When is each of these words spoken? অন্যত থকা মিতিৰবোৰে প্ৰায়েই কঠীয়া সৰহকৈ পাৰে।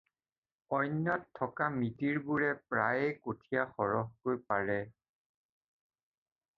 অন্যত 0.77 1.25
থকা 1.39 1.67
মিতিৰবোৰে 1.81 2.49
প্ৰায়েই 2.71 3.13
কঠীয়া 3.27 3.69
সৰহকৈ 3.75 4.43
পাৰে। 4.49 4.81